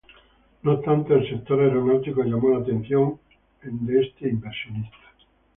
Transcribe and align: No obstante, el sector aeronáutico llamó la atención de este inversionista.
No 0.63 0.71
obstante, 0.71 1.13
el 1.13 1.29
sector 1.29 1.59
aeronáutico 1.61 2.23
llamó 2.23 2.49
la 2.49 2.57
atención 2.63 3.19
de 3.61 3.99
este 4.01 4.29
inversionista. 4.29 4.97